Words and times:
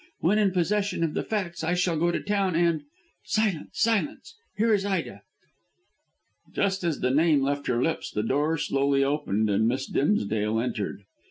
When 0.19 0.39
in 0.39 0.49
possession 0.51 1.03
of 1.03 1.13
the 1.13 1.21
facts 1.21 1.63
I 1.63 1.75
shall 1.75 1.95
go 1.95 2.09
to 2.09 2.19
town 2.21 2.55
and 2.55 2.85
Silence! 3.23 3.69
silence! 3.77 4.35
Here 4.57 4.73
is 4.73 4.83
Ida." 4.83 5.21
Just 6.51 6.83
as 6.83 7.01
the 7.01 7.11
name 7.11 7.43
left 7.43 7.67
her 7.67 7.83
lips 7.83 8.09
the 8.09 8.23
door 8.23 8.57
slowly 8.57 9.03
opened 9.03 9.47
and 9.47 9.67
Miss 9.67 9.85
Dimsdale 9.85 10.59
entered. 10.59 11.03